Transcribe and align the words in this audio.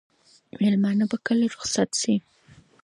مېلمانه 0.59 1.05
به 1.09 1.17
کله 1.25 1.45
رخصت 1.53 1.89
شي؟ 2.01 2.15